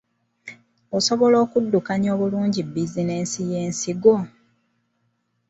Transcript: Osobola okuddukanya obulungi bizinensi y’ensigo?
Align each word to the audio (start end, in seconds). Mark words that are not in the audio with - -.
Osobola 0.97 1.37
okuddukanya 1.45 2.09
obulungi 2.15 2.61
bizinensi 2.73 3.39
y’ensigo? 3.51 4.15